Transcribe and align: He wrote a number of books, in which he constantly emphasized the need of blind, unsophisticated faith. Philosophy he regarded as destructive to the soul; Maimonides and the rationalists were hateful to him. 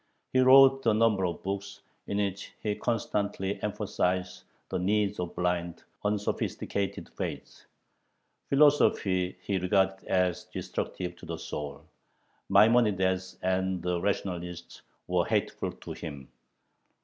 He 0.33 0.39
wrote 0.39 0.83
a 0.87 0.95
number 0.95 1.25
of 1.27 1.43
books, 1.43 1.81
in 2.07 2.17
which 2.17 2.53
he 2.63 2.73
constantly 2.73 3.61
emphasized 3.61 4.45
the 4.69 4.79
need 4.79 5.19
of 5.19 5.35
blind, 5.35 5.83
unsophisticated 6.03 7.07
faith. 7.09 7.65
Philosophy 8.49 9.37
he 9.43 9.59
regarded 9.59 10.03
as 10.07 10.45
destructive 10.45 11.15
to 11.17 11.27
the 11.27 11.37
soul; 11.37 11.85
Maimonides 12.49 13.37
and 13.43 13.83
the 13.83 14.01
rationalists 14.01 14.81
were 15.05 15.25
hateful 15.25 15.71
to 15.71 15.91
him. 15.91 16.29